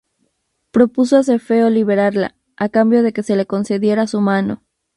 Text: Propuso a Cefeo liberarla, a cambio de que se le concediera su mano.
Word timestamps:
Propuso 0.71 1.15
a 1.17 1.21
Cefeo 1.23 1.69
liberarla, 1.69 2.33
a 2.57 2.69
cambio 2.69 3.03
de 3.03 3.13
que 3.13 3.21
se 3.21 3.35
le 3.35 3.45
concediera 3.45 4.07
su 4.07 4.19
mano. 4.19 4.63